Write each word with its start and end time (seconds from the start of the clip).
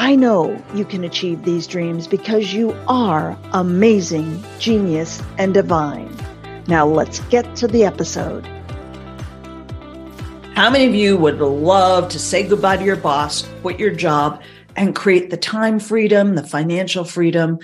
I 0.00 0.16
know 0.16 0.58
you 0.74 0.86
can 0.86 1.04
achieve 1.04 1.44
these 1.44 1.66
dreams 1.66 2.06
because 2.06 2.54
you 2.54 2.74
are 2.88 3.38
amazing, 3.52 4.42
genius, 4.58 5.22
and 5.36 5.52
divine. 5.52 6.10
Now 6.68 6.86
let's 6.86 7.20
get 7.28 7.54
to 7.56 7.68
the 7.68 7.84
episode. 7.84 8.46
How 10.54 10.70
many 10.70 10.86
of 10.86 10.94
you 10.94 11.18
would 11.18 11.38
love 11.38 12.08
to 12.08 12.18
say 12.18 12.48
goodbye 12.48 12.78
to 12.78 12.82
your 12.82 12.96
boss, 12.96 13.46
quit 13.60 13.78
your 13.78 13.90
job, 13.90 14.40
and 14.74 14.96
create 14.96 15.28
the 15.28 15.36
time 15.36 15.78
freedom, 15.78 16.34
the 16.34 16.46
financial 16.46 17.04
freedom, 17.04 17.58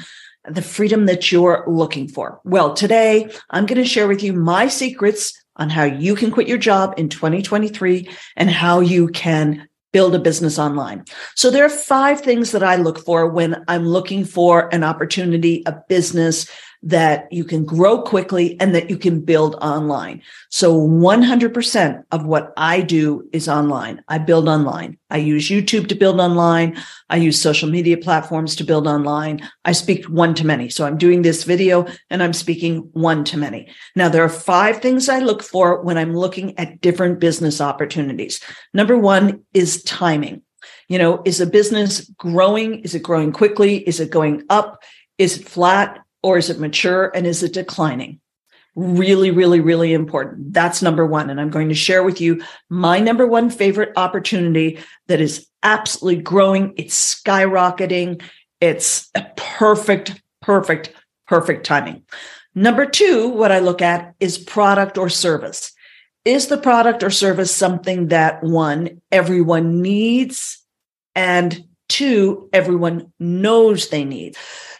the 0.47 0.61
freedom 0.61 1.07
that 1.07 1.33
you're 1.33 1.65
looking 1.67 2.07
for? 2.07 2.43
Well, 2.45 2.75
today 2.75 3.31
I'm 3.49 3.65
going 3.65 3.81
to 3.81 3.89
share 3.89 4.09
with 4.09 4.23
you 4.23 4.35
my 4.35 4.69
secrets 4.69 5.33
on 5.57 5.71
how 5.71 5.85
you 5.85 6.15
can 6.15 6.31
quit 6.31 6.49
your 6.49 6.59
job 6.59 6.93
in 6.99 7.09
2023 7.09 8.11
and 8.37 8.51
how 8.51 8.81
you 8.81 9.09
can 9.09 9.67
build 9.97 10.15
a 10.15 10.19
business 10.19 10.59
online. 10.59 11.03
So 11.37 11.51
there 11.51 11.65
are 11.65 11.71
five 11.71 12.21
things 12.21 12.51
that 12.51 12.63
I 12.63 12.77
look 12.77 12.99
for 12.99 13.27
when 13.27 13.65
I'm 13.67 13.89
looking 13.89 14.27
for 14.27 14.69
an 14.75 14.85
opportunity, 14.85 15.63
a 15.65 15.73
business 15.89 16.51
that 16.83 17.33
you 17.33 17.45
can 17.45 17.65
grow 17.65 18.03
quickly 18.03 18.59
and 18.61 18.75
that 18.75 18.91
you 18.91 18.97
can 18.97 19.21
build 19.21 19.57
online. 19.57 20.23
So 20.51 20.79
100% 20.79 22.05
of 22.13 22.25
what 22.25 22.53
I 22.57 22.81
do 22.81 23.29
is 23.33 23.49
online. 23.49 24.03
I 24.09 24.19
build 24.19 24.49
online. 24.49 24.99
I 25.11 25.19
use 25.19 25.49
YouTube 25.49 25.89
to 25.89 25.95
build 25.95 26.21
online. 26.21 26.77
I 27.11 27.17
use 27.17 27.41
social 27.41 27.69
media 27.69 27.97
platforms 27.97 28.57
to 28.57 28.65
build 28.65 28.87
online. 28.87 29.49
I 29.65 29.73
speak 29.73 30.05
one 30.07 30.35
to 30.35 30.47
many. 30.47 30.69
So 30.69 30.87
I'm 30.87 30.99
doing 30.99 31.23
this 31.23 31.45
video 31.45 31.87
and 32.11 32.23
I'm 32.23 32.33
speaking 32.33 32.89
one 32.93 33.25
to 33.25 33.37
many. 33.37 33.69
Now 33.95 34.09
there 34.09 34.25
are 34.25 34.29
five 34.29 34.81
things 34.81 35.09
I 35.09 35.19
look 35.19 35.43
for 35.43 35.83
when 35.83 35.99
I'm 35.99 36.15
looking 36.15 36.59
at 36.59 36.81
different 36.81 37.21
business 37.21 37.61
opportunities. 37.61 38.41
Number 38.75 38.97
one 38.97 39.45
is 39.55 39.83
timing. 39.83 40.43
You 40.89 40.99
know, 40.99 41.23
is 41.25 41.41
a 41.41 41.47
business 41.47 42.09
growing? 42.17 42.81
Is 42.81 42.95
it 42.95 43.03
growing 43.03 43.33
quickly? 43.33 43.79
Is 43.79 43.99
it 43.99 44.11
going 44.11 44.45
up? 44.49 44.83
Is 45.19 45.39
it 45.39 45.49
flat? 45.49 46.06
Or 46.23 46.39
is 46.39 46.51
it 46.51 46.59
mature 46.59 47.11
and 47.15 47.27
is 47.27 47.43
it 47.43 47.53
declining? 47.53 48.21
Really, 48.75 49.31
really, 49.31 49.61
really 49.61 49.95
important. 49.95 50.53
That's 50.53 50.83
number 50.83 51.07
one. 51.07 51.31
And 51.31 51.41
I'm 51.41 51.51
going 51.51 51.71
to 51.71 51.75
share 51.75 52.03
with 52.03 52.21
you 52.21 52.43
my 52.69 52.99
number 53.01 53.27
one 53.27 53.49
favorite 53.49 53.93
opportunity 53.97 54.79
that 55.07 55.21
is 55.21 55.47
absolutely 55.63 56.23
growing. 56.23 56.75
It's 56.77 57.15
skyrocketing. 57.15 58.23
It's 58.61 59.09
a 59.15 59.27
perfect, 59.37 60.21
perfect, 60.43 60.93
perfect 61.27 61.65
timing. 61.65 62.03
Number 62.55 62.87
two, 62.87 63.29
what 63.29 63.53
I 63.53 63.61
look 63.61 63.81
at 63.81 64.15
is 64.21 64.39
product 64.39 64.99
or 64.99 65.09
service. 65.09 65.73
Is 66.25 66.49
the 66.49 66.59
product 66.59 67.03
or 67.03 67.11
service 67.11 67.55
something 67.55 68.09
that 68.09 68.43
one, 68.43 69.01
everyone 69.13 69.81
needs? 69.81 70.59
And 71.15 71.65
two, 71.89 72.49
everyone 72.53 73.13
knows 73.19 73.89
they 73.89 74.05
need. 74.05 74.37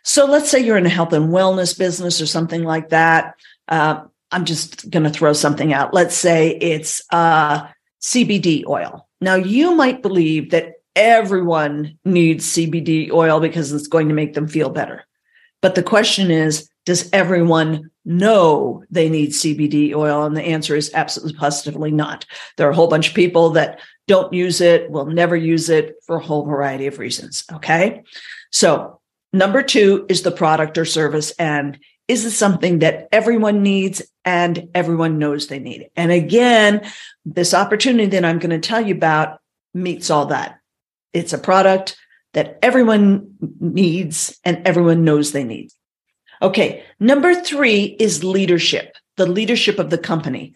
So 0.07 0.25
let's 0.25 0.49
say 0.49 0.61
you're 0.61 0.77
in 0.77 0.87
a 0.87 0.89
health 0.89 1.13
and 1.13 1.31
wellness 1.31 1.77
business 1.77 2.21
or 2.21 2.27
something 2.27 2.63
like 2.63 2.91
that. 2.91 3.35
Uh, 3.67 4.05
I'm 4.31 4.45
just 4.45 4.89
going 4.89 5.03
to 5.03 5.11
throw 5.11 5.33
something 5.33 5.73
out. 5.73 5.93
Let's 5.93 6.15
say 6.15 6.57
it's 6.61 7.03
uh, 7.11 7.67
CBD 8.01 8.65
oil. 8.69 9.09
Now, 9.21 9.35
you 9.35 9.75
might 9.75 10.03
believe 10.03 10.53
that 10.53 10.75
everyone 10.95 11.99
needs 12.05 12.47
CBD 12.47 13.11
oil 13.11 13.41
because 13.41 13.73
it's 13.73 13.89
going 13.89 14.07
to 14.09 14.15
make 14.15 14.35
them 14.35 14.47
feel 14.47 14.71
better. 14.71 15.05
But 15.61 15.75
the 15.75 15.83
question 15.83 16.31
is, 16.31 16.71
does 16.85 17.11
everyone 17.13 17.91
know 18.05 18.85
they 18.89 19.09
need 19.09 19.31
CBD 19.31 19.93
oil? 19.93 20.23
And 20.23 20.37
the 20.37 20.43
answer 20.43 20.77
is 20.77 20.93
absolutely 20.95 21.37
positively 21.37 21.91
not. 21.91 22.27
There 22.57 22.69
are 22.69 22.73
a 22.73 22.77
whole 22.77 22.87
bunch 22.87 23.09
of 23.09 23.15
people 23.15 23.51
that 23.51 23.81
don't 24.07 24.33
use 24.33 24.61
it, 24.61 24.89
will 24.89 25.07
never 25.07 25.35
use 25.35 25.69
it 25.69 25.97
for 26.07 26.15
a 26.15 26.25
whole 26.25 26.47
variety 26.47 26.87
of 26.87 27.01
reasons. 27.01 27.45
Okay. 27.53 28.05
So 28.53 29.01
Number 29.37 29.63
two 29.63 30.07
is 30.09 30.23
the 30.23 30.31
product 30.31 30.79
or 30.79 30.85
service. 30.85 31.31
And 31.33 31.79
is 32.09 32.25
it 32.25 32.31
something 32.31 32.79
that 32.79 33.09
everyone 33.13 33.63
needs 33.63 34.01
and 34.25 34.69
everyone 34.75 35.19
knows 35.19 35.49
they 35.49 35.59
need? 35.59 35.91
And 35.95 36.11
again, 36.11 36.91
this 37.25 37.53
opportunity 37.53 38.07
that 38.07 38.25
I'm 38.25 38.39
going 38.39 38.59
to 38.59 38.67
tell 38.67 38.81
you 38.81 38.95
about 38.95 39.41
meets 39.75 40.09
all 40.09 40.27
that. 40.27 40.59
It's 41.13 41.35
a 41.35 41.39
product 41.39 41.99
that 42.33 42.59
everyone 42.63 43.37
needs 43.61 44.39
and 44.45 44.67
everyone 44.67 45.05
knows 45.05 45.33
they 45.33 45.45
need. 45.45 45.71
Okay. 46.41 46.83
Number 46.99 47.35
three 47.35 47.97
is 47.99 48.25
leadership, 48.25 48.97
the 49.17 49.27
leadership 49.27 49.79
of 49.79 49.91
the 49.91 49.99
company. 49.99 50.55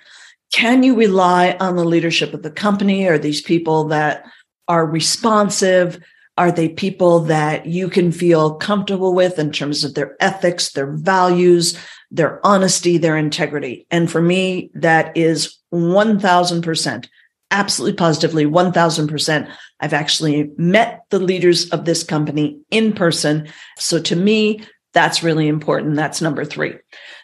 Can 0.53 0.83
you 0.83 0.95
rely 0.97 1.57
on 1.61 1.77
the 1.77 1.85
leadership 1.85 2.33
of 2.33 2.43
the 2.43 2.51
company? 2.51 3.07
Are 3.07 3.19
these 3.19 3.43
people 3.43 3.85
that 3.89 4.25
are 4.69 4.87
responsive, 4.87 5.99
are 6.41 6.51
they 6.51 6.71
people 6.71 7.21
that 7.21 7.67
you 7.67 7.91
can 7.91 8.11
feel 8.11 8.55
comfortable 8.55 9.13
with 9.13 9.39
in 9.39 9.53
terms 9.53 9.85
of 9.85 9.93
their 9.93 10.17
ethics, 10.21 10.73
their 10.73 10.91
values, 10.97 11.79
their 12.11 12.41
honesty, 12.47 12.97
their 12.97 13.19
integrity? 13.19 13.87
And 13.91 14.11
for 14.11 14.23
me, 14.23 14.71
that 14.73 15.15
is 15.15 15.59
1000%, 15.75 17.09
absolutely 17.51 17.95
positively 17.95 18.47
1000%. 18.47 19.53
I've 19.81 19.93
actually 19.93 20.51
met 20.57 21.03
the 21.11 21.19
leaders 21.19 21.69
of 21.69 21.85
this 21.85 22.03
company 22.03 22.59
in 22.71 22.95
person. 22.95 23.47
So 23.77 24.01
to 24.01 24.17
me, 24.17 24.65
that's 24.95 25.23
really 25.23 25.47
important. 25.47 25.97
That's 25.97 26.23
number 26.23 26.47
three. 26.47 26.73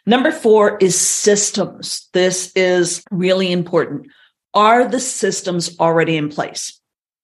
Number 0.05 0.31
four 0.31 0.77
is 0.77 1.01
systems. 1.01 2.07
This 2.13 2.53
is 2.55 3.03
really 3.11 3.51
important. 3.51 4.09
Are 4.53 4.87
the 4.87 5.01
systems 5.01 5.75
already 5.81 6.19
in 6.19 6.29
place? 6.29 6.79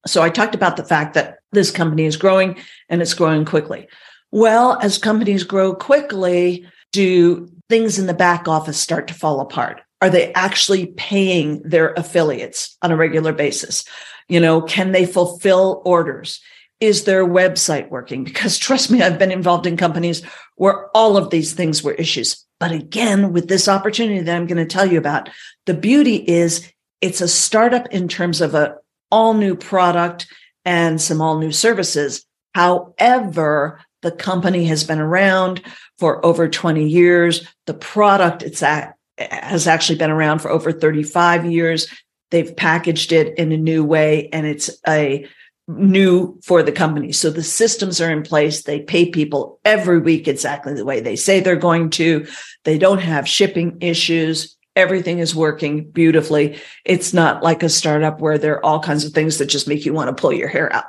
So 0.06 0.22
I 0.22 0.30
talked 0.30 0.54
about 0.54 0.78
the 0.78 0.86
fact 0.86 1.12
that 1.14 1.36
this 1.52 1.70
company 1.70 2.04
is 2.04 2.16
growing 2.16 2.58
and 2.88 3.00
it's 3.00 3.14
growing 3.14 3.44
quickly. 3.44 3.88
Well, 4.30 4.78
as 4.80 4.98
companies 4.98 5.44
grow 5.44 5.74
quickly, 5.74 6.66
do 6.92 7.50
things 7.68 7.98
in 7.98 8.06
the 8.06 8.14
back 8.14 8.48
office 8.48 8.78
start 8.78 9.08
to 9.08 9.14
fall 9.14 9.40
apart? 9.40 9.82
Are 10.00 10.10
they 10.10 10.32
actually 10.32 10.86
paying 10.86 11.62
their 11.62 11.92
affiliates 11.92 12.76
on 12.82 12.90
a 12.90 12.96
regular 12.96 13.32
basis? 13.32 13.84
You 14.28 14.40
know, 14.40 14.62
can 14.62 14.92
they 14.92 15.06
fulfill 15.06 15.82
orders? 15.84 16.40
Is 16.80 17.04
their 17.04 17.24
website 17.24 17.90
working? 17.90 18.24
Because 18.24 18.58
trust 18.58 18.90
me, 18.90 19.02
I've 19.02 19.18
been 19.18 19.30
involved 19.30 19.66
in 19.66 19.76
companies 19.76 20.22
where 20.56 20.88
all 20.96 21.16
of 21.16 21.30
these 21.30 21.52
things 21.52 21.82
were 21.82 21.92
issues. 21.92 22.44
But 22.58 22.72
again, 22.72 23.32
with 23.32 23.48
this 23.48 23.68
opportunity 23.68 24.20
that 24.20 24.36
I'm 24.36 24.46
going 24.46 24.56
to 24.56 24.72
tell 24.72 24.90
you 24.90 24.98
about, 24.98 25.28
the 25.66 25.74
beauty 25.74 26.16
is 26.16 26.68
it's 27.00 27.20
a 27.20 27.28
startup 27.28 27.88
in 27.88 28.08
terms 28.08 28.40
of 28.40 28.54
a 28.54 28.76
all 29.10 29.34
new 29.34 29.54
product 29.54 30.26
and 30.64 31.00
some 31.00 31.20
all 31.20 31.38
new 31.38 31.52
services. 31.52 32.24
However, 32.54 33.80
the 34.02 34.10
company 34.10 34.64
has 34.66 34.84
been 34.84 34.98
around 34.98 35.62
for 35.98 36.24
over 36.24 36.48
20 36.48 36.86
years. 36.86 37.46
The 37.66 37.74
product 37.74 38.42
it's 38.42 38.62
at, 38.62 38.94
has 39.18 39.66
actually 39.66 39.98
been 39.98 40.10
around 40.10 40.40
for 40.40 40.50
over 40.50 40.72
35 40.72 41.46
years. 41.46 41.86
They've 42.30 42.54
packaged 42.54 43.12
it 43.12 43.38
in 43.38 43.52
a 43.52 43.56
new 43.56 43.84
way 43.84 44.28
and 44.32 44.46
it's 44.46 44.70
a 44.88 45.26
new 45.68 46.38
for 46.42 46.62
the 46.62 46.72
company. 46.72 47.12
So 47.12 47.30
the 47.30 47.42
systems 47.42 48.00
are 48.00 48.10
in 48.10 48.22
place. 48.22 48.62
They 48.62 48.80
pay 48.80 49.10
people 49.10 49.60
every 49.64 50.00
week 50.00 50.26
exactly 50.26 50.74
the 50.74 50.84
way 50.84 51.00
they 51.00 51.16
say 51.16 51.40
they're 51.40 51.56
going 51.56 51.90
to. 51.90 52.26
They 52.64 52.78
don't 52.78 52.98
have 52.98 53.28
shipping 53.28 53.78
issues 53.80 54.56
everything 54.76 55.18
is 55.18 55.34
working 55.34 55.90
beautifully. 55.90 56.58
It's 56.84 57.12
not 57.12 57.42
like 57.42 57.62
a 57.62 57.68
startup 57.68 58.20
where 58.20 58.38
there 58.38 58.54
are 58.56 58.64
all 58.64 58.80
kinds 58.80 59.04
of 59.04 59.12
things 59.12 59.38
that 59.38 59.46
just 59.46 59.68
make 59.68 59.84
you 59.84 59.92
want 59.92 60.14
to 60.14 60.20
pull 60.20 60.32
your 60.32 60.48
hair 60.48 60.72
out. 60.72 60.84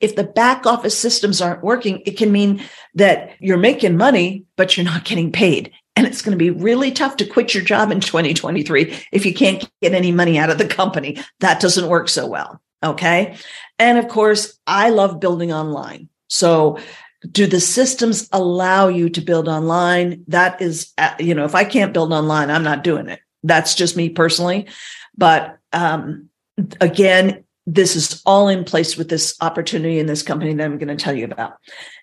if 0.00 0.16
the 0.16 0.24
back 0.24 0.66
office 0.66 0.98
systems 0.98 1.40
aren't 1.40 1.62
working, 1.62 2.02
it 2.04 2.18
can 2.18 2.30
mean 2.30 2.62
that 2.94 3.30
you're 3.40 3.56
making 3.56 3.96
money, 3.96 4.44
but 4.56 4.76
you're 4.76 4.84
not 4.84 5.04
getting 5.04 5.32
paid. 5.32 5.72
And 5.96 6.06
it's 6.06 6.20
going 6.20 6.36
to 6.36 6.44
be 6.44 6.50
really 6.50 6.90
tough 6.90 7.16
to 7.18 7.26
quit 7.26 7.54
your 7.54 7.62
job 7.62 7.90
in 7.90 8.00
2023 8.00 8.94
if 9.12 9.24
you 9.24 9.32
can't 9.32 9.68
get 9.80 9.94
any 9.94 10.12
money 10.12 10.38
out 10.38 10.50
of 10.50 10.58
the 10.58 10.66
company. 10.66 11.22
That 11.40 11.60
doesn't 11.60 11.88
work 11.88 12.08
so 12.08 12.26
well. 12.26 12.60
Okay. 12.82 13.36
And 13.78 13.96
of 13.98 14.08
course, 14.08 14.58
I 14.66 14.90
love 14.90 15.20
building 15.20 15.52
online. 15.52 16.08
So 16.28 16.78
do 17.30 17.46
the 17.46 17.60
systems 17.60 18.28
allow 18.32 18.88
you 18.88 19.08
to 19.10 19.20
build 19.20 19.48
online? 19.48 20.24
That 20.28 20.60
is, 20.60 20.92
uh, 20.98 21.14
you 21.18 21.34
know, 21.34 21.44
if 21.44 21.54
I 21.54 21.64
can't 21.64 21.94
build 21.94 22.12
online, 22.12 22.50
I'm 22.50 22.64
not 22.64 22.84
doing 22.84 23.08
it. 23.08 23.20
That's 23.42 23.74
just 23.74 23.96
me 23.96 24.08
personally. 24.08 24.66
But 25.16 25.58
um, 25.72 26.28
again, 26.80 27.44
this 27.66 27.96
is 27.96 28.22
all 28.26 28.48
in 28.48 28.64
place 28.64 28.96
with 28.96 29.08
this 29.08 29.36
opportunity 29.40 29.98
in 29.98 30.06
this 30.06 30.22
company 30.22 30.52
that 30.52 30.64
I'm 30.64 30.78
going 30.78 30.94
to 30.94 31.02
tell 31.02 31.14
you 31.14 31.24
about. 31.24 31.54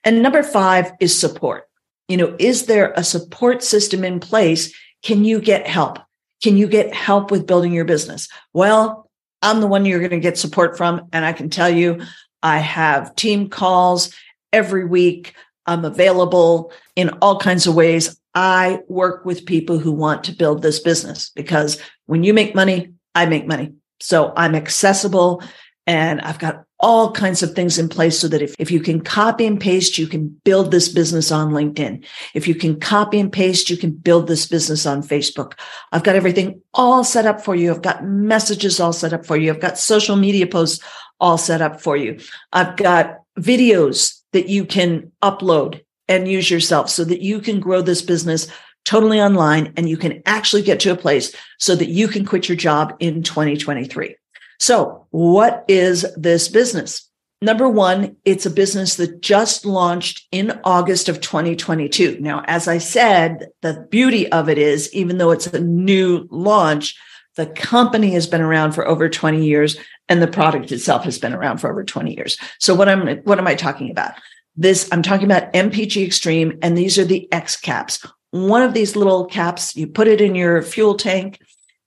And 0.03 0.23
number 0.23 0.43
five 0.43 0.91
is 0.99 1.17
support. 1.17 1.67
You 2.07 2.17
know, 2.17 2.35
is 2.39 2.65
there 2.65 2.93
a 2.95 3.03
support 3.03 3.63
system 3.63 4.03
in 4.03 4.19
place? 4.19 4.73
Can 5.03 5.23
you 5.23 5.39
get 5.39 5.67
help? 5.67 5.99
Can 6.43 6.57
you 6.57 6.67
get 6.67 6.93
help 6.93 7.29
with 7.29 7.45
building 7.45 7.73
your 7.73 7.85
business? 7.85 8.27
Well, 8.53 9.09
I'm 9.43 9.61
the 9.61 9.67
one 9.67 9.85
you're 9.85 9.99
going 9.99 10.11
to 10.11 10.19
get 10.19 10.37
support 10.37 10.77
from. 10.77 11.07
And 11.13 11.23
I 11.23 11.33
can 11.33 11.49
tell 11.49 11.69
you, 11.69 12.01
I 12.41 12.57
have 12.57 13.15
team 13.15 13.49
calls 13.49 14.13
every 14.53 14.85
week. 14.85 15.33
I'm 15.65 15.85
available 15.85 16.71
in 16.95 17.09
all 17.21 17.39
kinds 17.39 17.67
of 17.67 17.75
ways. 17.75 18.19
I 18.33 18.79
work 18.87 19.25
with 19.25 19.45
people 19.45 19.77
who 19.77 19.91
want 19.91 20.23
to 20.25 20.31
build 20.31 20.61
this 20.61 20.79
business 20.79 21.31
because 21.35 21.79
when 22.05 22.23
you 22.23 22.33
make 22.33 22.55
money, 22.55 22.93
I 23.13 23.25
make 23.25 23.45
money. 23.45 23.73
So 23.99 24.33
I'm 24.35 24.55
accessible 24.55 25.43
and 25.85 26.21
I've 26.21 26.39
got 26.39 26.63
all 26.79 27.11
kinds 27.11 27.43
of 27.43 27.53
things 27.53 27.77
in 27.77 27.89
place 27.89 28.19
so 28.19 28.27
that 28.27 28.41
if, 28.41 28.55
if 28.57 28.71
you 28.71 28.79
can 28.79 29.01
copy 29.01 29.45
and 29.45 29.59
paste, 29.59 29.97
you 29.97 30.07
can 30.07 30.29
build 30.43 30.71
this 30.71 30.89
business 30.89 31.31
on 31.31 31.51
LinkedIn. 31.51 32.03
If 32.33 32.47
you 32.47 32.55
can 32.55 32.79
copy 32.79 33.19
and 33.19 33.31
paste, 33.31 33.69
you 33.69 33.77
can 33.77 33.91
build 33.91 34.27
this 34.27 34.47
business 34.47 34.85
on 34.85 35.03
Facebook. 35.03 35.53
I've 35.91 36.03
got 36.03 36.15
everything 36.15 36.61
all 36.73 37.03
set 37.03 37.27
up 37.27 37.41
for 37.41 37.55
you. 37.55 37.71
I've 37.71 37.83
got 37.83 38.03
messages 38.03 38.79
all 38.79 38.93
set 38.93 39.13
up 39.13 39.25
for 39.25 39.37
you. 39.37 39.51
I've 39.51 39.59
got 39.59 39.77
social 39.77 40.15
media 40.15 40.47
posts 40.47 40.83
all 41.19 41.37
set 41.37 41.61
up 41.61 41.79
for 41.81 41.95
you. 41.95 42.19
I've 42.51 42.75
got 42.77 43.19
videos 43.39 44.20
that 44.33 44.49
you 44.49 44.65
can 44.65 45.11
upload 45.21 45.81
and 46.07 46.27
use 46.27 46.49
yourself 46.49 46.89
so 46.89 47.03
that 47.05 47.21
you 47.21 47.39
can 47.39 47.59
grow 47.59 47.81
this 47.81 48.01
business 48.01 48.47
totally 48.85 49.21
online 49.21 49.73
and 49.77 49.87
you 49.87 49.97
can 49.97 50.21
actually 50.25 50.61
get 50.61 50.79
to 50.81 50.91
a 50.91 50.97
place 50.97 51.35
so 51.59 51.75
that 51.75 51.89
you 51.89 52.07
can 52.07 52.25
quit 52.25 52.49
your 52.49 52.55
job 52.55 52.95
in 52.99 53.23
2023. 53.23 54.15
So 54.59 55.07
what 55.11 55.65
is 55.67 56.05
this 56.15 56.47
business? 56.47 57.07
Number 57.43 57.67
one, 57.67 58.17
it's 58.23 58.45
a 58.45 58.51
business 58.51 58.95
that 58.95 59.21
just 59.21 59.65
launched 59.65 60.27
in 60.31 60.59
August 60.63 61.09
of 61.09 61.21
2022. 61.21 62.17
Now, 62.19 62.43
as 62.45 62.67
I 62.67 62.77
said, 62.77 63.47
the 63.61 63.87
beauty 63.89 64.31
of 64.31 64.47
it 64.47 64.59
is, 64.59 64.93
even 64.93 65.17
though 65.17 65.31
it's 65.31 65.47
a 65.47 65.59
new 65.59 66.27
launch, 66.29 66.95
the 67.37 67.47
company 67.47 68.11
has 68.11 68.27
been 68.27 68.41
around 68.41 68.73
for 68.73 68.87
over 68.87 69.09
20 69.09 69.43
years 69.43 69.77
and 70.11 70.21
the 70.21 70.27
product 70.27 70.73
itself 70.73 71.05
has 71.05 71.17
been 71.17 71.31
around 71.31 71.59
for 71.59 71.71
over 71.71 71.85
20 71.85 72.13
years. 72.13 72.37
So 72.59 72.75
what 72.75 72.89
I'm 72.89 73.19
what 73.19 73.39
am 73.39 73.47
I 73.47 73.55
talking 73.55 73.89
about? 73.89 74.11
This 74.57 74.89
I'm 74.91 75.01
talking 75.01 75.23
about 75.23 75.53
MPG 75.53 76.05
Xtreme 76.07 76.59
and 76.61 76.77
these 76.77 76.99
are 76.99 77.05
the 77.05 77.31
X 77.31 77.55
caps. 77.55 78.05
One 78.31 78.61
of 78.61 78.73
these 78.73 78.97
little 78.97 79.25
caps, 79.25 79.73
you 79.77 79.87
put 79.87 80.09
it 80.09 80.19
in 80.19 80.35
your 80.35 80.61
fuel 80.63 80.95
tank 80.95 81.39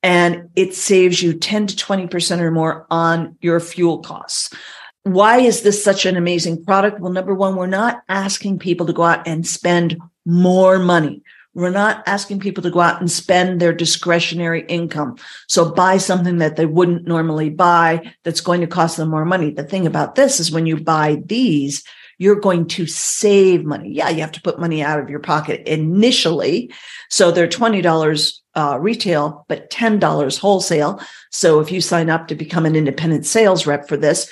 and 0.02 0.48
it 0.56 0.74
saves 0.74 1.22
you 1.22 1.34
10 1.34 1.66
to 1.68 1.76
20% 1.76 2.40
or 2.40 2.50
more 2.50 2.86
on 2.90 3.36
your 3.42 3.60
fuel 3.60 3.98
costs. 3.98 4.54
Why 5.02 5.40
is 5.40 5.60
this 5.60 5.84
such 5.84 6.06
an 6.06 6.16
amazing 6.16 6.64
product? 6.64 7.00
Well, 7.00 7.12
number 7.12 7.34
one, 7.34 7.56
we're 7.56 7.66
not 7.66 8.02
asking 8.08 8.58
people 8.58 8.86
to 8.86 8.94
go 8.94 9.02
out 9.02 9.28
and 9.28 9.46
spend 9.46 10.00
more 10.24 10.78
money. 10.78 11.22
We're 11.54 11.70
not 11.70 12.02
asking 12.06 12.40
people 12.40 12.62
to 12.64 12.70
go 12.70 12.80
out 12.80 13.00
and 13.00 13.10
spend 13.10 13.60
their 13.60 13.72
discretionary 13.72 14.62
income. 14.66 15.16
So 15.48 15.70
buy 15.70 15.98
something 15.98 16.38
that 16.38 16.56
they 16.56 16.66
wouldn't 16.66 17.06
normally 17.06 17.48
buy 17.48 18.12
that's 18.24 18.40
going 18.40 18.60
to 18.60 18.66
cost 18.66 18.96
them 18.96 19.08
more 19.08 19.24
money. 19.24 19.50
The 19.52 19.62
thing 19.62 19.86
about 19.86 20.16
this 20.16 20.40
is 20.40 20.50
when 20.50 20.66
you 20.66 20.76
buy 20.76 21.22
these, 21.24 21.84
you're 22.18 22.40
going 22.40 22.66
to 22.66 22.86
save 22.86 23.64
money. 23.64 23.90
Yeah, 23.90 24.08
you 24.08 24.20
have 24.20 24.32
to 24.32 24.42
put 24.42 24.60
money 24.60 24.82
out 24.82 24.98
of 24.98 25.08
your 25.08 25.20
pocket 25.20 25.66
initially. 25.66 26.72
So 27.08 27.30
they're 27.30 27.46
$20 27.46 28.40
uh, 28.54 28.78
retail, 28.80 29.44
but 29.48 29.70
$10 29.70 30.38
wholesale. 30.38 31.00
So 31.30 31.60
if 31.60 31.70
you 31.70 31.80
sign 31.80 32.10
up 32.10 32.28
to 32.28 32.34
become 32.34 32.66
an 32.66 32.76
independent 32.76 33.26
sales 33.26 33.66
rep 33.66 33.88
for 33.88 33.96
this, 33.96 34.30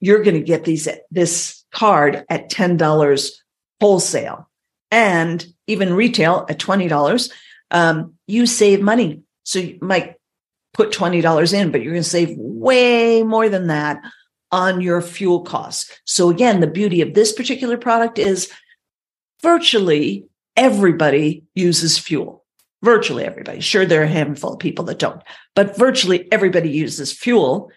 you're 0.00 0.22
going 0.22 0.36
to 0.36 0.42
get 0.42 0.64
these, 0.64 0.88
this 1.10 1.64
card 1.72 2.24
at 2.28 2.50
$10 2.50 3.30
wholesale 3.80 4.49
and 4.90 5.44
even 5.66 5.94
retail 5.94 6.46
at 6.48 6.58
$20. 6.58 7.30
Um, 7.70 8.14
you 8.26 8.46
save 8.46 8.80
money. 8.80 9.22
So 9.44 9.60
you 9.60 9.78
might 9.80 10.16
put 10.74 10.92
$20 10.92 11.52
in, 11.52 11.70
but 11.70 11.82
you're 11.82 11.92
going 11.92 12.02
to 12.02 12.08
save 12.08 12.36
way 12.36 13.22
more 13.22 13.48
than 13.48 13.68
that 13.68 14.00
on 14.52 14.80
your 14.80 15.00
fuel 15.00 15.42
costs. 15.42 15.90
So 16.04 16.28
again, 16.30 16.60
the 16.60 16.66
beauty 16.66 17.00
of 17.02 17.14
this 17.14 17.32
particular 17.32 17.76
product 17.76 18.18
is 18.18 18.50
virtually 19.42 20.26
everybody 20.56 21.44
uses 21.54 21.98
fuel. 21.98 22.44
Virtually 22.82 23.24
everybody. 23.24 23.60
Sure, 23.60 23.84
there 23.84 24.00
are 24.00 24.04
a 24.04 24.08
handful 24.08 24.54
of 24.54 24.58
people 24.58 24.84
that 24.86 24.98
don't, 24.98 25.22
but 25.54 25.76
virtually 25.76 26.30
everybody 26.32 26.70
uses 26.70 27.12
fuel 27.12 27.70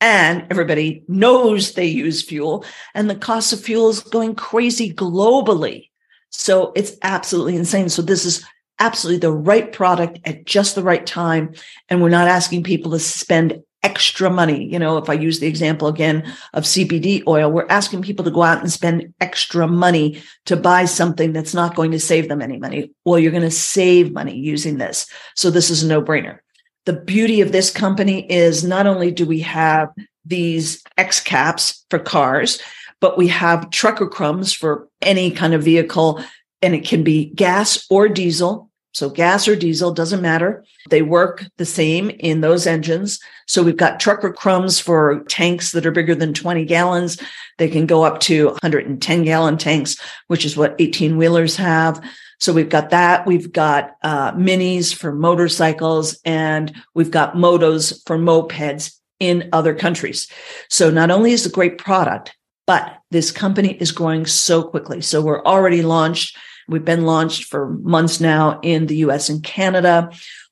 and 0.00 0.46
everybody 0.50 1.02
knows 1.08 1.72
they 1.72 1.86
use 1.86 2.22
fuel 2.22 2.64
and 2.94 3.08
the 3.08 3.14
cost 3.14 3.52
of 3.52 3.60
fuel 3.60 3.88
is 3.88 4.00
going 4.00 4.34
crazy 4.34 4.92
globally. 4.92 5.89
So 6.30 6.72
it's 6.74 6.96
absolutely 7.02 7.56
insane. 7.56 7.88
So 7.88 8.02
this 8.02 8.24
is 8.24 8.44
absolutely 8.78 9.20
the 9.20 9.32
right 9.32 9.72
product 9.72 10.18
at 10.24 10.46
just 10.46 10.74
the 10.74 10.82
right 10.82 11.06
time. 11.06 11.54
And 11.88 12.02
we're 12.02 12.08
not 12.08 12.28
asking 12.28 12.62
people 12.64 12.92
to 12.92 12.98
spend 12.98 13.62
extra 13.82 14.28
money. 14.28 14.64
You 14.64 14.78
know, 14.78 14.98
if 14.98 15.08
I 15.08 15.14
use 15.14 15.40
the 15.40 15.46
example 15.46 15.88
again 15.88 16.30
of 16.52 16.64
CBD 16.64 17.22
oil, 17.26 17.50
we're 17.50 17.66
asking 17.68 18.02
people 18.02 18.24
to 18.24 18.30
go 18.30 18.42
out 18.42 18.60
and 18.60 18.70
spend 18.70 19.14
extra 19.20 19.66
money 19.66 20.22
to 20.46 20.56
buy 20.56 20.84
something 20.84 21.32
that's 21.32 21.54
not 21.54 21.74
going 21.74 21.90
to 21.92 22.00
save 22.00 22.28
them 22.28 22.42
any 22.42 22.58
money. 22.58 22.92
Well, 23.04 23.18
you're 23.18 23.30
going 23.32 23.42
to 23.42 23.50
save 23.50 24.12
money 24.12 24.36
using 24.36 24.78
this. 24.78 25.06
So 25.34 25.50
this 25.50 25.70
is 25.70 25.82
a 25.82 25.86
no 25.86 26.02
brainer. 26.02 26.38
The 26.86 26.92
beauty 26.94 27.40
of 27.40 27.52
this 27.52 27.70
company 27.70 28.30
is 28.30 28.64
not 28.64 28.86
only 28.86 29.10
do 29.10 29.26
we 29.26 29.40
have 29.40 29.90
these 30.24 30.82
X 30.98 31.20
caps 31.20 31.84
for 31.90 31.98
cars, 31.98 32.60
but 33.00 33.18
we 33.18 33.28
have 33.28 33.70
trucker 33.70 34.06
crumbs 34.06 34.52
for 34.52 34.88
any 35.02 35.30
kind 35.30 35.54
of 35.54 35.62
vehicle 35.62 36.22
and 36.62 36.74
it 36.74 36.84
can 36.84 37.02
be 37.02 37.26
gas 37.26 37.86
or 37.90 38.08
diesel 38.08 38.70
so 38.92 39.08
gas 39.08 39.46
or 39.46 39.54
diesel 39.54 39.92
doesn't 39.92 40.20
matter. 40.20 40.64
They 40.88 41.02
work 41.02 41.44
the 41.58 41.64
same 41.64 42.10
in 42.10 42.40
those 42.40 42.66
engines. 42.66 43.20
So 43.46 43.62
we've 43.62 43.76
got 43.76 44.00
trucker 44.00 44.32
crumbs 44.32 44.80
for 44.80 45.22
tanks 45.28 45.72
that 45.72 45.86
are 45.86 45.92
bigger 45.92 46.14
than 46.14 46.34
20 46.34 46.64
gallons. 46.64 47.20
They 47.58 47.68
can 47.68 47.86
go 47.86 48.02
up 48.02 48.20
to 48.20 48.46
110 48.46 49.22
gallon 49.22 49.58
tanks, 49.58 49.96
which 50.26 50.44
is 50.44 50.56
what 50.56 50.74
18 50.78 51.16
wheelers 51.16 51.56
have. 51.56 52.02
So 52.40 52.52
we've 52.52 52.68
got 52.68 52.90
that. 52.90 53.26
We've 53.26 53.52
got 53.52 53.96
uh, 54.02 54.32
minis 54.32 54.94
for 54.94 55.12
motorcycles 55.12 56.18
and 56.24 56.74
we've 56.94 57.10
got 57.10 57.34
motos 57.34 58.04
for 58.06 58.18
mopeds 58.18 58.96
in 59.20 59.50
other 59.52 59.74
countries. 59.74 60.26
So 60.68 60.90
not 60.90 61.10
only 61.10 61.32
is 61.32 61.46
it 61.46 61.50
a 61.50 61.54
great 61.54 61.78
product, 61.78 62.34
but 62.70 62.98
this 63.10 63.32
company 63.32 63.72
is 63.80 63.90
growing 63.90 64.26
so 64.26 64.62
quickly. 64.62 65.00
So 65.00 65.20
we're 65.20 65.44
already 65.44 65.82
launched 65.82 66.36
We've 66.70 66.84
been 66.84 67.04
launched 67.04 67.44
for 67.44 67.70
months 67.82 68.20
now 68.20 68.60
in 68.62 68.86
the 68.86 68.98
US 68.98 69.28
and 69.28 69.42
Canada. 69.42 70.08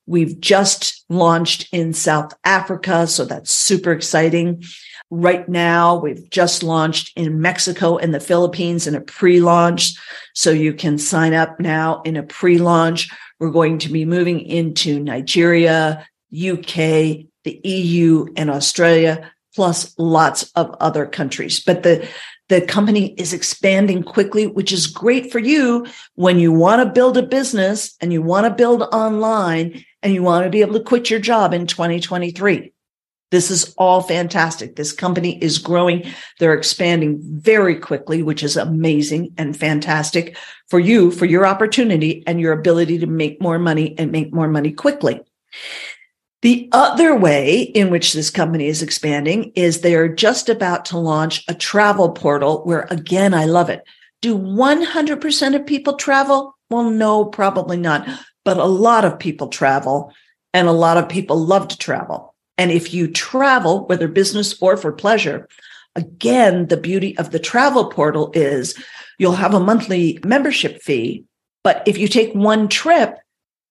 We've 0.06 0.40
just 0.40 1.04
launched 1.08 1.68
in 1.72 1.92
South 1.92 2.32
Africa. 2.44 3.06
So 3.06 3.24
that's 3.24 3.52
super 3.52 3.92
exciting. 3.92 4.64
Right 5.10 5.48
now, 5.48 5.96
we've 5.96 6.28
just 6.28 6.64
launched 6.64 7.16
in 7.16 7.40
Mexico 7.40 7.98
and 7.98 8.12
the 8.12 8.18
Philippines 8.18 8.88
in 8.88 8.96
a 8.96 9.00
pre 9.00 9.40
launch. 9.40 9.94
So 10.34 10.50
you 10.50 10.74
can 10.74 10.98
sign 10.98 11.34
up 11.34 11.60
now 11.60 12.02
in 12.02 12.16
a 12.16 12.24
pre 12.24 12.58
launch. 12.58 13.08
We're 13.38 13.50
going 13.50 13.78
to 13.78 13.88
be 13.88 14.04
moving 14.04 14.40
into 14.40 14.98
Nigeria, 14.98 16.04
UK, 16.34 16.74
the 17.44 17.60
EU, 17.62 18.26
and 18.36 18.50
Australia, 18.50 19.30
plus 19.58 19.92
lots 19.98 20.52
of 20.52 20.72
other 20.78 21.04
countries. 21.04 21.58
But 21.58 21.82
the 21.82 22.08
the 22.48 22.60
company 22.60 23.12
is 23.14 23.32
expanding 23.32 24.04
quickly, 24.04 24.46
which 24.46 24.70
is 24.70 24.86
great 24.86 25.32
for 25.32 25.40
you 25.40 25.84
when 26.14 26.38
you 26.38 26.52
want 26.52 26.80
to 26.80 26.94
build 26.94 27.16
a 27.16 27.26
business 27.26 27.96
and 28.00 28.12
you 28.12 28.22
want 28.22 28.46
to 28.46 28.54
build 28.54 28.82
online 28.82 29.84
and 30.00 30.14
you 30.14 30.22
want 30.22 30.44
to 30.44 30.50
be 30.50 30.60
able 30.60 30.74
to 30.74 30.84
quit 30.84 31.10
your 31.10 31.18
job 31.18 31.52
in 31.52 31.66
2023. 31.66 32.72
This 33.32 33.50
is 33.50 33.74
all 33.76 34.00
fantastic. 34.00 34.76
This 34.76 34.92
company 34.92 35.42
is 35.42 35.58
growing. 35.58 36.04
They're 36.38 36.54
expanding 36.54 37.18
very 37.20 37.74
quickly, 37.74 38.22
which 38.22 38.44
is 38.44 38.56
amazing 38.56 39.34
and 39.36 39.56
fantastic 39.56 40.36
for 40.68 40.78
you, 40.78 41.10
for 41.10 41.26
your 41.26 41.44
opportunity 41.46 42.22
and 42.28 42.40
your 42.40 42.52
ability 42.52 43.00
to 43.00 43.08
make 43.08 43.42
more 43.42 43.58
money 43.58 43.98
and 43.98 44.12
make 44.12 44.32
more 44.32 44.48
money 44.48 44.70
quickly. 44.70 45.20
The 46.42 46.68
other 46.70 47.16
way 47.16 47.62
in 47.62 47.90
which 47.90 48.12
this 48.12 48.30
company 48.30 48.66
is 48.66 48.80
expanding 48.80 49.50
is 49.56 49.80
they 49.80 49.96
are 49.96 50.08
just 50.08 50.48
about 50.48 50.84
to 50.86 50.98
launch 50.98 51.44
a 51.48 51.54
travel 51.54 52.10
portal 52.10 52.62
where, 52.64 52.86
again, 52.90 53.34
I 53.34 53.44
love 53.46 53.70
it. 53.70 53.82
Do 54.22 54.38
100% 54.38 55.56
of 55.56 55.66
people 55.66 55.94
travel? 55.94 56.56
Well, 56.70 56.90
no, 56.90 57.24
probably 57.24 57.76
not. 57.76 58.08
But 58.44 58.58
a 58.58 58.64
lot 58.64 59.04
of 59.04 59.18
people 59.18 59.48
travel 59.48 60.12
and 60.54 60.68
a 60.68 60.72
lot 60.72 60.96
of 60.96 61.08
people 61.08 61.36
love 61.36 61.68
to 61.68 61.78
travel. 61.78 62.34
And 62.56 62.70
if 62.70 62.94
you 62.94 63.08
travel, 63.08 63.86
whether 63.86 64.08
business 64.08 64.60
or 64.60 64.76
for 64.76 64.92
pleasure, 64.92 65.48
again, 65.96 66.68
the 66.68 66.76
beauty 66.76 67.18
of 67.18 67.30
the 67.30 67.38
travel 67.38 67.90
portal 67.90 68.30
is 68.34 68.80
you'll 69.18 69.32
have 69.32 69.54
a 69.54 69.60
monthly 69.60 70.18
membership 70.24 70.82
fee. 70.82 71.24
But 71.64 71.82
if 71.86 71.98
you 71.98 72.06
take 72.06 72.32
one 72.32 72.68
trip, 72.68 73.18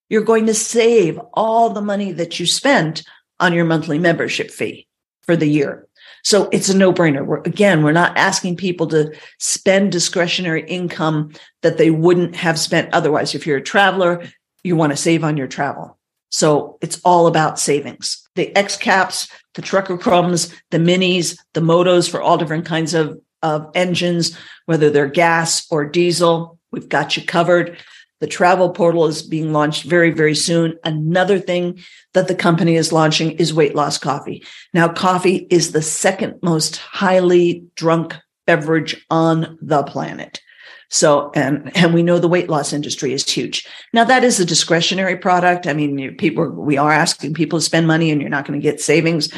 you're 0.10 0.24
going 0.24 0.46
to 0.48 0.54
save 0.54 1.20
all 1.34 1.70
the 1.70 1.82
money 1.82 2.12
that 2.14 2.40
you 2.40 2.46
spent 2.46 3.04
on 3.40 3.54
your 3.54 3.66
monthly 3.66 4.00
membership 4.00 4.52
fee 4.52 4.88
for 5.22 5.36
the 5.36 5.50
year. 5.50 5.88
So 6.24 6.50
it's 6.52 6.70
a 6.70 6.78
no 6.78 6.92
brainer. 6.94 7.26
We're, 7.26 7.42
again, 7.42 7.84
we're 7.84 7.92
not 7.92 8.18
asking 8.18 8.58
people 8.58 8.88
to 8.88 9.14
spend 9.40 9.92
discretionary 9.92 10.66
income 10.68 11.34
that 11.62 11.78
they 11.78 11.92
wouldn't 11.92 12.36
have 12.36 12.60
spent 12.60 12.94
otherwise. 12.94 13.36
If 13.36 13.46
you're 13.46 13.58
a 13.58 13.62
traveler, 13.62 14.24
you 14.64 14.76
want 14.76 14.92
to 14.92 14.98
save 14.98 15.24
on 15.24 15.38
your 15.38 15.48
travel. 15.48 15.98
So 16.30 16.78
it's 16.82 17.00
all 17.06 17.28
about 17.28 17.60
savings. 17.60 18.28
The 18.36 18.54
X 18.56 18.76
caps, 18.76 19.30
the 19.54 19.62
trucker 19.62 19.98
crumbs, 19.98 20.54
the 20.72 20.78
minis, 20.78 21.38
the 21.54 21.62
motos 21.62 22.10
for 22.10 22.22
all 22.22 22.38
different 22.38 22.66
kinds 22.66 22.94
of, 22.94 23.20
of 23.42 23.70
engines, 23.74 24.38
whether 24.66 24.90
they're 24.90 25.08
gas 25.08 25.66
or 25.72 25.86
diesel, 25.86 26.60
we've 26.72 26.90
got 26.90 27.16
you 27.16 27.24
covered. 27.24 27.78
The 28.20 28.28
travel 28.28 28.72
portal 28.72 29.06
is 29.06 29.22
being 29.22 29.54
launched 29.54 29.84
very, 29.84 30.12
very 30.12 30.36
soon. 30.36 30.74
Another 30.84 31.40
thing 31.40 31.80
that 32.14 32.28
the 32.28 32.36
company 32.36 32.76
is 32.76 32.92
launching 32.92 33.32
is 33.34 33.54
weight 33.54 33.76
loss 33.76 33.98
coffee. 33.98 34.44
Now, 34.74 34.88
coffee 34.88 35.48
is 35.50 35.72
the 35.72 35.82
second 35.82 36.40
most 36.42 36.78
highly 36.78 37.64
drunk 37.76 38.16
beverage 38.48 39.06
on 39.10 39.58
the 39.62 39.84
planet. 39.84 40.42
So, 40.90 41.32
and, 41.36 41.76
and 41.76 41.94
we 41.94 42.02
know 42.02 42.18
the 42.18 42.30
weight 42.30 42.50
loss 42.50 42.72
industry 42.72 43.14
is 43.14 43.30
huge. 43.30 43.68
Now 43.94 44.06
that 44.06 44.24
is 44.24 44.40
a 44.40 44.46
discretionary 44.46 45.18
product. 45.18 45.68
I 45.68 45.74
mean, 45.74 46.16
people, 46.16 46.50
we 46.50 46.78
are 46.78 46.92
asking 46.92 47.34
people 47.34 47.60
to 47.60 47.66
spend 47.66 47.88
money 47.88 48.10
and 48.10 48.22
you're 48.22 48.30
not 48.30 48.48
going 48.48 48.60
to 48.60 48.64
get 48.64 48.80
savings, 48.80 49.30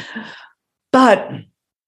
but 0.92 1.28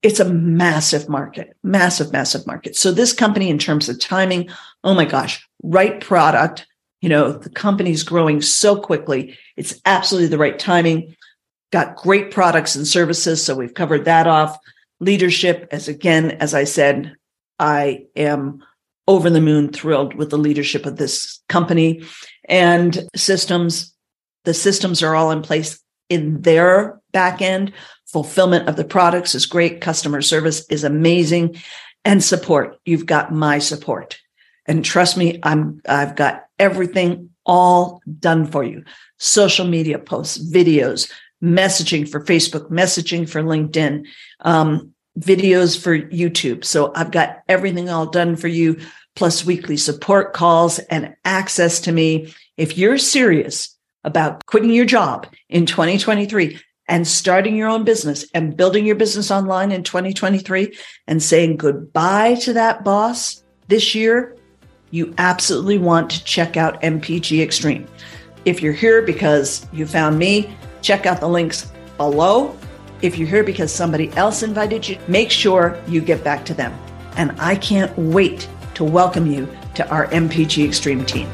it's 0.03 0.19
a 0.19 0.29
massive 0.29 1.09
market, 1.09 1.57
massive, 1.63 2.13
massive 2.13 2.45
market. 2.45 2.75
So 2.75 2.91
this 2.91 3.13
company, 3.13 3.49
in 3.49 3.59
terms 3.59 3.89
of 3.89 4.01
timing, 4.01 4.51
oh 4.83 4.95
my 4.95 5.05
gosh, 5.05 5.49
right 5.63 6.01
product. 6.01 6.67
You 7.03 7.09
know, 7.09 7.33
the 7.33 7.51
company's 7.51 8.03
growing 8.03 8.41
so 8.41 8.81
quickly. 8.81 9.37
It's 9.57 9.79
absolutely 9.85 10.29
the 10.29 10.39
right 10.39 10.59
timing. 10.59 11.15
Got 11.71 11.97
great 11.97 12.31
products 12.31 12.77
and 12.77 12.87
services. 12.87 13.45
So 13.45 13.55
we've 13.55 13.75
covered 13.75 14.07
that 14.07 14.27
off. 14.27 14.57
Leadership, 15.01 15.69
as 15.73 15.89
again, 15.89 16.31
as 16.33 16.55
I 16.55 16.65
said, 16.65 17.17
I 17.59 18.07
am 18.17 18.63
over 19.09 19.29
the 19.29 19.41
moon 19.41 19.73
thrilled 19.73 20.15
with 20.15 20.31
the 20.31 20.39
leadership 20.39 20.87
of 20.87 20.97
this 20.97 21.41
company 21.49 22.05
and 22.49 23.09
systems. 23.17 23.93
The 24.45 24.55
systems 24.55 25.03
are 25.03 25.17
all 25.17 25.33
in 25.33 25.43
place 25.43 25.81
in 26.09 26.43
their 26.43 27.01
back 27.13 27.43
end. 27.43 27.73
Fulfillment 28.07 28.69
of 28.69 28.77
the 28.77 28.85
products 28.85 29.35
is 29.35 29.47
great. 29.47 29.81
Customer 29.81 30.23
service 30.23 30.65
is 30.71 30.85
amazing 30.85 31.57
and 32.05 32.23
support. 32.23 32.79
You've 32.85 33.07
got 33.07 33.33
my 33.33 33.59
support. 33.59 34.19
And 34.67 34.85
trust 34.85 35.17
me, 35.17 35.41
I'm, 35.43 35.81
I've 35.89 36.17
got 36.17 36.45
everything 36.59 37.31
all 37.45 38.01
done 38.21 38.47
for 38.47 38.63
you. 38.63 38.85
Social 39.19 39.67
media 39.67 39.99
posts, 39.99 40.39
videos, 40.39 41.11
messaging 41.43 42.09
for 42.09 42.25
Facebook, 42.25 42.71
messaging 42.71 43.29
for 43.29 43.43
LinkedIn, 43.43 44.07
um, 44.41 44.93
videos 45.19 45.81
for 45.81 45.99
YouTube. 45.99 46.65
So 46.65 46.93
I've 46.95 47.11
got 47.11 47.43
everything 47.49 47.91
all 47.91 48.07
done 48.07 48.37
for 48.37 48.49
you, 48.49 48.79
plus 49.17 49.45
weekly 49.45 49.77
support 49.77 50.33
calls 50.33 50.79
and 50.79 51.15
access 51.25 51.81
to 51.81 51.93
me. 51.93 52.33
If 52.57 52.79
you're 52.79 52.99
serious 52.99 53.77
about 54.05 54.45
quitting 54.47 54.71
your 54.71 54.87
job 54.87 55.27
in 55.49 55.67
2023 55.67 56.59
and 56.89 57.07
starting 57.07 57.57
your 57.57 57.69
own 57.69 57.85
business 57.85 58.25
and 58.35 58.57
building 58.57 58.87
your 58.87 58.97
business 58.97 59.31
online 59.31 59.73
in 59.73 59.83
2023 59.83 60.77
and 61.07 61.23
saying 61.23 61.57
goodbye 61.57 62.35
to 62.37 62.53
that 62.53 62.85
boss 62.85 63.43
this 63.69 63.95
year, 63.95 64.37
you 64.93 65.15
absolutely 65.17 65.79
want 65.79 66.11
to 66.11 66.23
check 66.23 66.59
out 66.59 66.81
MPG 66.83 67.39
Xtreme. 67.39 67.89
If 68.45 68.61
you're 68.63 68.75
here 68.75 69.01
because 69.01 69.67
you 69.73 69.87
found 69.87 70.19
me, 70.19 70.55
check 70.83 71.07
out 71.07 71.19
the 71.19 71.29
links 71.29 71.73
below 71.97 72.57
if 73.01 73.17
you're 73.17 73.27
here 73.27 73.43
because 73.43 73.73
somebody 73.73 74.13
else 74.13 74.43
invited 74.43 74.87
you, 74.87 74.99
make 75.09 75.31
sure 75.31 75.81
you 75.89 76.03
get 76.03 76.23
back 76.23 76.45
to 76.45 76.55
them. 76.55 76.73
And 77.17 77.33
I 77.41 77.57
can't 77.57 77.97
wait 77.99 78.49
to 78.75 78.85
welcome 78.85 79.27
you 79.27 79.49
to 79.77 79.89
our 79.89 80.09
MPG 80.09 80.69
Xtreme 80.69 81.07
team. 81.07 81.29